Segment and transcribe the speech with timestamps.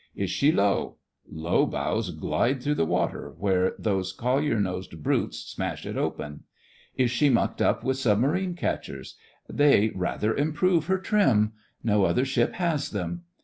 [0.15, 0.95] Is she low?
[1.31, 6.45] Low bows glide through the water where those collier nosed brutes smash it open.
[6.97, 9.15] Is she mucked up with submarine catchers.''
[9.47, 11.53] They rather improve her trim.
[11.83, 13.25] No other ship has them.